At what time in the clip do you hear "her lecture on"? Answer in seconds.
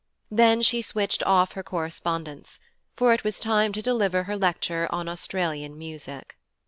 4.23-5.07